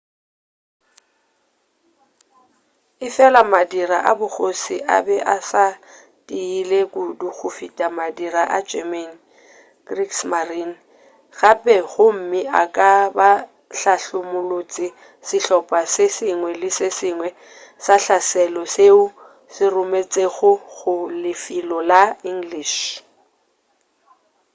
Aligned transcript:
efela 3.07 3.41
madira 3.53 3.97
a 4.09 4.11
bogoši 4.19 4.77
a 4.95 4.97
be 5.05 5.17
a 5.35 5.37
sa 5.49 5.65
tiile 6.27 6.79
kudu 6.91 7.27
go 7.39 7.49
feta 7.57 7.87
madira 7.97 8.43
a 8.57 8.59
german 8.69 9.11
kriegsmarine” 9.87 10.75
gape 11.37 11.75
gomme 11.91 12.39
a 12.61 12.63
ka 12.75 12.89
be 13.15 13.23
a 13.31 13.31
hlahlamolotše 13.79 14.85
sehlopha 15.27 15.79
se 15.93 16.05
sengwe 16.17 16.51
le 16.61 16.69
se 16.77 16.87
sengwe 16.99 17.29
sa 17.85 17.95
hlaselo 18.03 18.63
seo 18.75 19.01
se 19.55 19.63
rometšwego 19.73 20.51
go 20.75 20.93
lefelo 21.23 21.77
la 21.91 22.01
english 22.31 22.77